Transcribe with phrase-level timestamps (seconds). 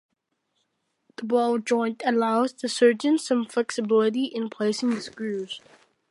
[1.17, 5.61] The ball joint allows the surgeon some flexibility in placing the screws.